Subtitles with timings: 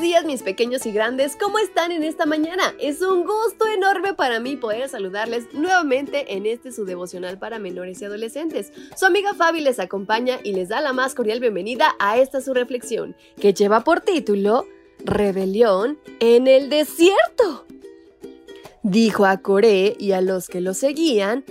[0.00, 2.74] Buenos días mis pequeños y grandes, ¿cómo están en esta mañana?
[2.80, 8.00] Es un gusto enorme para mí poder saludarles nuevamente en este su devocional para menores
[8.00, 8.72] y adolescentes.
[8.96, 12.54] Su amiga Fabi les acompaña y les da la más cordial bienvenida a esta su
[12.54, 14.66] reflexión, que lleva por título
[15.04, 17.66] Rebelión en el desierto.
[18.82, 21.44] Dijo a Coré y a los que lo seguían,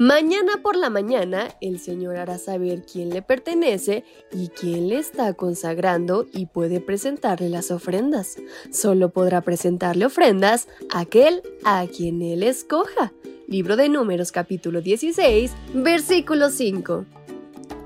[0.00, 5.34] Mañana por la mañana el Señor hará saber quién le pertenece y quién le está
[5.34, 8.36] consagrando y puede presentarle las ofrendas.
[8.70, 13.12] Solo podrá presentarle ofrendas aquel a quien él escoja.
[13.48, 17.04] Libro de Números capítulo 16, versículo 5.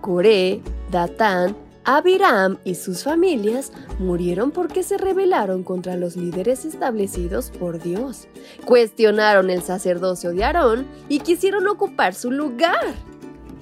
[0.03, 0.61] Coré,
[0.91, 8.29] Datán, Abiram y sus familias murieron porque se rebelaron contra los líderes establecidos por Dios.
[8.65, 12.95] Cuestionaron el sacerdocio de Aarón y quisieron ocupar su lugar.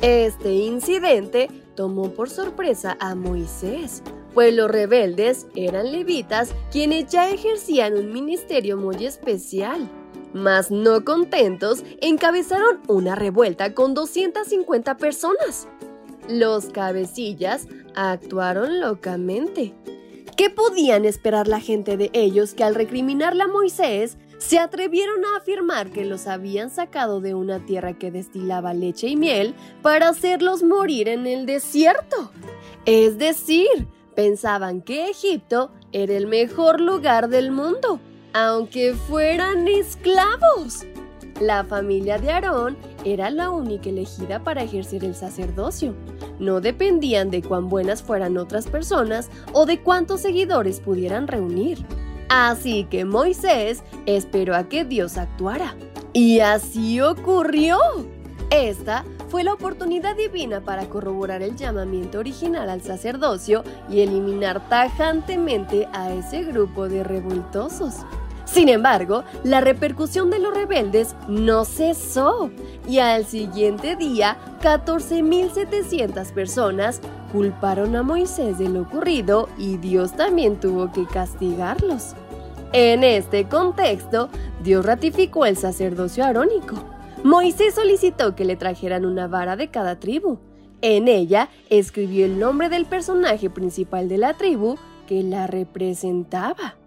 [0.02, 4.02] Este incidente tomó por sorpresa a Moisés,
[4.34, 9.88] pues los rebeldes eran levitas quienes ya ejercían un ministerio muy especial.
[10.32, 15.66] Mas no contentos, encabezaron una revuelta con 250 personas.
[16.30, 19.74] Los cabecillas actuaron locamente.
[20.36, 25.38] ¿Qué podían esperar la gente de ellos que al recriminarle a Moisés se atrevieron a
[25.38, 30.62] afirmar que los habían sacado de una tierra que destilaba leche y miel para hacerlos
[30.62, 32.30] morir en el desierto?
[32.86, 37.98] Es decir, pensaban que Egipto era el mejor lugar del mundo,
[38.32, 40.86] aunque fueran esclavos.
[41.40, 45.94] La familia de Aarón era la única elegida para ejercer el sacerdocio.
[46.38, 51.78] No dependían de cuán buenas fueran otras personas o de cuántos seguidores pudieran reunir.
[52.28, 55.74] Así que Moisés esperó a que Dios actuara.
[56.12, 57.78] Y así ocurrió.
[58.50, 65.88] Esta fue la oportunidad divina para corroborar el llamamiento original al sacerdocio y eliminar tajantemente
[65.92, 67.94] a ese grupo de revoltosos.
[68.52, 72.50] Sin embargo, la repercusión de los rebeldes no cesó
[72.88, 77.00] y al siguiente día 14.700 personas
[77.30, 82.14] culparon a Moisés de lo ocurrido y Dios también tuvo que castigarlos.
[82.72, 84.28] En este contexto,
[84.64, 86.74] Dios ratificó el sacerdocio arónico.
[87.22, 90.38] Moisés solicitó que le trajeran una vara de cada tribu.
[90.82, 96.79] En ella escribió el nombre del personaje principal de la tribu que la representaba.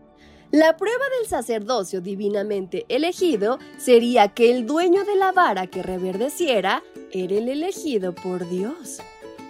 [0.53, 6.84] La prueba del sacerdocio divinamente elegido sería que el dueño de la vara que reverdeciera
[7.12, 9.00] era el elegido por Dios.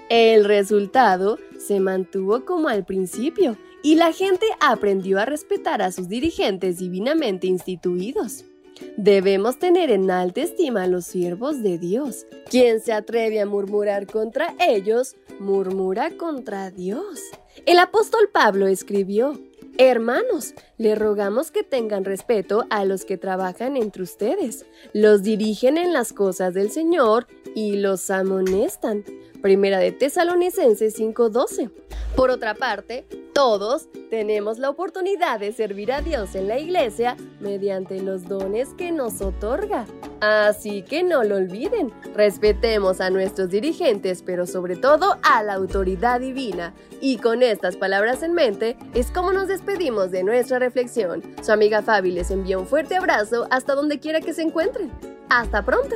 [0.08, 6.08] El resultado se mantuvo como al principio y la gente aprendió a respetar a sus
[6.08, 8.46] dirigentes divinamente instituidos.
[8.96, 12.26] Debemos tener en alta estima a los siervos de Dios.
[12.50, 17.20] Quien se atreve a murmurar contra ellos, murmura contra Dios.
[17.66, 19.38] El apóstol Pablo escribió,
[19.80, 25.94] Hermanos, le rogamos que tengan respeto a los que trabajan entre ustedes, los dirigen en
[25.94, 27.26] las cosas del Señor
[27.56, 29.04] y los amonestan.
[29.42, 31.72] Primera de Tesalonicenses 5:12.
[32.16, 38.02] Por otra parte, todos tenemos la oportunidad de servir a Dios en la iglesia mediante
[38.02, 39.86] los dones que nos otorga.
[40.22, 46.22] Así que no lo olviden, respetemos a nuestros dirigentes, pero sobre todo a la autoridad
[46.22, 46.74] divina.
[47.02, 51.24] Y con estas palabras en mente, es como nos despedimos de nuestra reflexión.
[51.42, 54.92] Su amiga Fabi les envía un fuerte abrazo hasta donde quiera que se encuentren.
[55.30, 55.96] ¡Hasta pronto!